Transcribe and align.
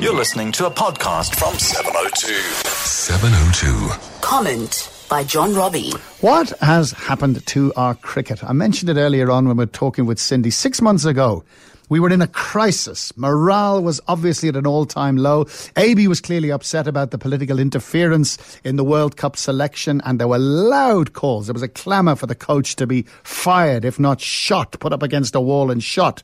You're 0.00 0.14
listening 0.14 0.52
to 0.52 0.66
a 0.66 0.70
podcast 0.70 1.34
from 1.34 1.58
702. 1.58 2.32
702. 2.68 4.20
Comment 4.20 5.06
by 5.10 5.24
John 5.24 5.54
Robbie. 5.54 5.90
What 6.20 6.50
has 6.60 6.92
happened 6.92 7.44
to 7.44 7.72
our 7.74 7.96
cricket? 7.96 8.44
I 8.44 8.52
mentioned 8.52 8.90
it 8.90 8.96
earlier 8.96 9.28
on 9.30 9.48
when 9.48 9.56
we 9.56 9.62
were 9.62 9.66
talking 9.66 10.06
with 10.06 10.20
Cindy. 10.20 10.50
Six 10.50 10.80
months 10.80 11.04
ago, 11.04 11.42
we 11.88 12.00
were 12.00 12.10
in 12.10 12.22
a 12.22 12.26
crisis. 12.26 13.16
Morale 13.16 13.82
was 13.82 14.00
obviously 14.08 14.48
at 14.48 14.56
an 14.56 14.66
all 14.66 14.86
time 14.86 15.16
low. 15.16 15.46
AB 15.76 16.08
was 16.08 16.20
clearly 16.20 16.50
upset 16.50 16.86
about 16.86 17.10
the 17.10 17.18
political 17.18 17.58
interference 17.58 18.38
in 18.64 18.76
the 18.76 18.84
World 18.84 19.16
Cup 19.16 19.36
selection, 19.36 20.00
and 20.04 20.18
there 20.18 20.28
were 20.28 20.38
loud 20.38 21.12
calls. 21.12 21.46
There 21.46 21.54
was 21.54 21.62
a 21.62 21.68
clamour 21.68 22.16
for 22.16 22.26
the 22.26 22.34
coach 22.34 22.76
to 22.76 22.86
be 22.86 23.02
fired, 23.22 23.84
if 23.84 23.98
not 23.98 24.20
shot, 24.20 24.78
put 24.80 24.92
up 24.92 25.02
against 25.02 25.34
a 25.34 25.40
wall 25.40 25.70
and 25.70 25.82
shot. 25.82 26.22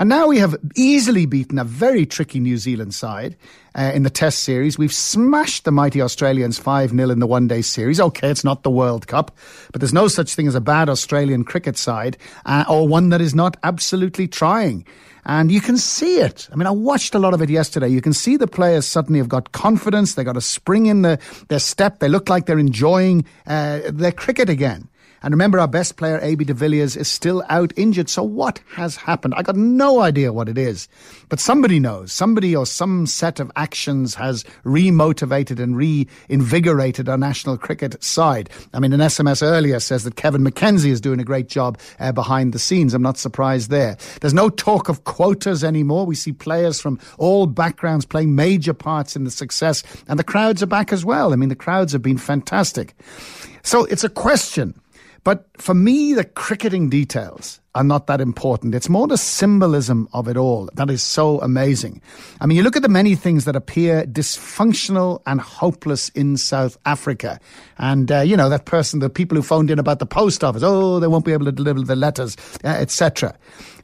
And 0.00 0.08
now 0.08 0.28
we 0.28 0.38
have 0.38 0.54
easily 0.76 1.26
beaten 1.26 1.58
a 1.58 1.64
very 1.64 2.06
tricky 2.06 2.38
New 2.38 2.56
Zealand 2.56 2.94
side 2.94 3.36
uh, 3.74 3.90
in 3.92 4.04
the 4.04 4.10
Test 4.10 4.44
series. 4.44 4.78
We've 4.78 4.92
smashed 4.92 5.64
the 5.64 5.72
mighty 5.72 6.00
Australians 6.00 6.56
5 6.56 6.90
0 6.90 7.10
in 7.10 7.18
the 7.18 7.26
one 7.26 7.48
day 7.48 7.62
series. 7.62 8.00
Okay, 8.00 8.30
it's 8.30 8.44
not 8.44 8.62
the 8.62 8.70
World 8.70 9.08
Cup, 9.08 9.36
but 9.72 9.80
there's 9.80 9.92
no 9.92 10.06
such 10.06 10.34
thing 10.36 10.46
as 10.46 10.54
a 10.54 10.60
bad 10.60 10.88
Australian 10.88 11.42
cricket 11.42 11.76
side 11.76 12.16
uh, 12.46 12.64
or 12.68 12.86
one 12.86 13.08
that 13.08 13.20
is 13.20 13.34
not 13.34 13.56
absolutely 13.64 14.28
trying. 14.28 14.86
And 15.24 15.52
you 15.52 15.60
can 15.60 15.76
see 15.76 16.20
it. 16.20 16.48
I 16.52 16.56
mean, 16.56 16.66
I 16.66 16.70
watched 16.70 17.14
a 17.14 17.18
lot 17.18 17.34
of 17.34 17.42
it 17.42 17.50
yesterday. 17.50 17.88
You 17.88 18.00
can 18.00 18.12
see 18.12 18.36
the 18.36 18.46
players 18.46 18.86
suddenly 18.86 19.18
have 19.18 19.28
got 19.28 19.52
confidence. 19.52 20.14
They 20.14 20.24
got 20.24 20.36
a 20.36 20.40
spring 20.40 20.86
in 20.86 21.02
the, 21.02 21.18
their 21.48 21.58
step. 21.58 21.98
They 21.98 22.08
look 22.08 22.28
like 22.28 22.46
they're 22.46 22.58
enjoying 22.58 23.26
uh, 23.46 23.80
their 23.90 24.12
cricket 24.12 24.48
again. 24.48 24.88
And 25.22 25.32
remember, 25.32 25.58
our 25.58 25.68
best 25.68 25.96
player, 25.96 26.18
AB 26.22 26.44
de 26.44 26.54
Villiers, 26.54 26.96
is 26.96 27.08
still 27.08 27.44
out 27.48 27.72
injured. 27.76 28.08
So 28.08 28.22
what 28.22 28.60
has 28.74 28.96
happened? 28.96 29.34
I 29.36 29.42
got 29.42 29.56
no 29.56 30.00
idea 30.00 30.32
what 30.32 30.48
it 30.48 30.56
is. 30.56 30.88
But 31.28 31.40
somebody 31.40 31.80
knows. 31.80 32.12
Somebody 32.12 32.54
or 32.54 32.66
some 32.66 33.06
set 33.06 33.40
of 33.40 33.50
actions 33.56 34.14
has 34.14 34.44
remotivated 34.64 35.60
and 35.60 35.76
reinvigorated 35.76 37.08
our 37.08 37.18
national 37.18 37.58
cricket 37.58 38.02
side. 38.02 38.48
I 38.72 38.80
mean, 38.80 38.92
an 38.92 39.00
SMS 39.00 39.42
earlier 39.42 39.80
says 39.80 40.04
that 40.04 40.16
Kevin 40.16 40.44
McKenzie 40.44 40.90
is 40.90 41.00
doing 41.00 41.20
a 41.20 41.24
great 41.24 41.48
job 41.48 41.78
uh, 41.98 42.12
behind 42.12 42.52
the 42.52 42.58
scenes. 42.58 42.94
I'm 42.94 43.02
not 43.02 43.18
surprised 43.18 43.70
there. 43.70 43.96
There's 44.20 44.34
no 44.34 44.48
talk 44.48 44.88
of 44.88 45.04
quotas 45.04 45.64
anymore. 45.64 46.06
We 46.06 46.14
see 46.14 46.32
players 46.32 46.80
from 46.80 46.98
all 47.18 47.46
backgrounds 47.46 48.04
playing 48.04 48.34
major 48.34 48.74
parts 48.74 49.16
in 49.16 49.24
the 49.24 49.30
success, 49.30 49.82
and 50.06 50.18
the 50.18 50.24
crowds 50.24 50.62
are 50.62 50.66
back 50.66 50.92
as 50.92 51.04
well. 51.04 51.32
I 51.32 51.36
mean, 51.36 51.48
the 51.48 51.56
crowds 51.56 51.92
have 51.92 52.02
been 52.02 52.18
fantastic. 52.18 52.94
So 53.62 53.84
it's 53.84 54.04
a 54.04 54.08
question 54.08 54.74
but 55.24 55.46
for 55.58 55.74
me, 55.74 56.14
the 56.14 56.24
cricketing 56.24 56.88
details 56.88 57.60
are 57.74 57.84
not 57.84 58.06
that 58.06 58.20
important. 58.20 58.74
It's 58.74 58.88
more 58.88 59.06
the 59.06 59.16
symbolism 59.16 60.08
of 60.12 60.26
it 60.26 60.36
all 60.36 60.68
that 60.74 60.90
is 60.90 61.02
so 61.02 61.40
amazing. 61.40 62.00
I 62.40 62.46
mean, 62.46 62.56
you 62.56 62.62
look 62.62 62.76
at 62.76 62.82
the 62.82 62.88
many 62.88 63.14
things 63.14 63.44
that 63.44 63.54
appear 63.54 64.04
dysfunctional 64.04 65.22
and 65.26 65.40
hopeless 65.40 66.08
in 66.10 66.36
South 66.36 66.76
Africa. 66.86 67.38
And, 67.78 68.10
uh, 68.10 68.20
you 68.20 68.36
know, 68.36 68.48
that 68.48 68.64
person, 68.64 69.00
the 69.00 69.10
people 69.10 69.36
who 69.36 69.42
phoned 69.42 69.70
in 69.70 69.78
about 69.78 69.98
the 69.98 70.06
post 70.06 70.42
office, 70.42 70.62
oh, 70.64 70.98
they 70.98 71.06
won't 71.06 71.24
be 71.24 71.32
able 71.32 71.44
to 71.44 71.52
deliver 71.52 71.82
the 71.82 71.96
letters, 71.96 72.36
uh, 72.64 72.68
etc. 72.68 73.36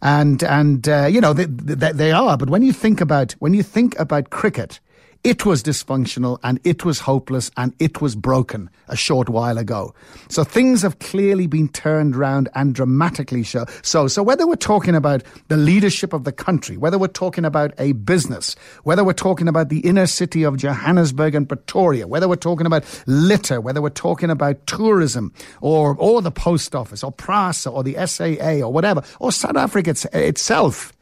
And, 0.03 0.43
and, 0.43 0.89
uh, 0.89 1.07
you 1.07 1.21
know, 1.21 1.33
they, 1.33 1.45
they, 1.45 1.93
they 1.93 2.13
are. 2.13 2.37
But 2.37 2.51
when 2.51 2.63
you 2.63 2.73
think 2.73 3.01
about, 3.01 3.33
when 3.33 3.55
you 3.55 3.63
think 3.63 3.99
about 3.99 4.31
cricket, 4.31 4.81
it 5.25 5.47
was 5.47 5.63
dysfunctional 5.63 6.39
and 6.43 6.61
it 6.65 6.85
was 6.85 7.01
hopeless 7.01 7.51
and 7.57 7.75
it 7.79 8.03
was 8.03 8.15
broken 8.15 8.69
a 8.89 8.97
short 8.97 9.31
while 9.31 9.57
ago. 9.57 9.95
So 10.29 10.45
things 10.45 10.83
have 10.83 10.99
clearly 10.99 11.47
been 11.47 11.69
turned 11.69 12.15
around 12.15 12.51
and 12.55 12.75
dramatically 12.75 13.43
so. 13.43 13.65
So, 13.83 14.23
whether 14.23 14.47
we're 14.47 14.57
talking 14.57 14.95
about 14.95 15.23
the 15.49 15.57
leadership 15.57 16.13
of 16.13 16.25
the 16.25 16.33
country, 16.33 16.77
whether 16.77 16.99
we're 16.99 17.09
talking 17.09 17.47
about 17.47 17.73
a 17.79 17.93
business, 17.93 18.55
whether 18.83 19.03
we're 19.03 19.15
talking 19.15 19.49
about 19.49 19.71
the 19.71 19.81
inner 19.81 20.07
city 20.07 20.43
of 20.43 20.59
Johannesburg 20.59 21.35
and 21.35 21.49
Pretoria, 21.49 22.07
whether 22.07 22.29
we're 22.29 22.37
talking 22.37 22.67
about 22.67 22.85
litter, 23.07 23.63
whether 23.63 23.81
we're 23.81 23.89
talking 23.89 24.29
about 24.29 24.67
tourism 24.67 25.33
or, 25.63 25.97
or 25.99 26.21
the 26.21 26.31
post 26.31 26.75
office 26.75 27.03
or 27.03 27.11
PRASA 27.11 27.71
or 27.71 27.83
the 27.83 27.95
SAA 28.07 28.65
or 28.65 28.71
whatever, 28.71 29.03
or 29.21 29.33
South 29.33 29.57
Africa 29.57 29.95
itself. 30.13 30.93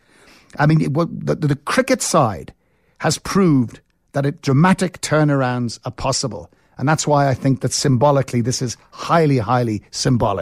I 0.58 0.66
mean, 0.66 0.78
the, 0.78 1.34
the 1.34 1.56
cricket 1.64 2.02
side 2.02 2.54
has 2.98 3.18
proved 3.18 3.80
that 4.12 4.26
it, 4.26 4.42
dramatic 4.42 5.00
turnarounds 5.00 5.78
are 5.84 5.92
possible. 5.92 6.50
And 6.78 6.88
that's 6.88 7.06
why 7.06 7.28
I 7.28 7.34
think 7.34 7.60
that 7.60 7.72
symbolically 7.72 8.40
this 8.40 8.62
is 8.62 8.76
highly, 8.90 9.38
highly 9.38 9.82
symbolic. 9.90 10.40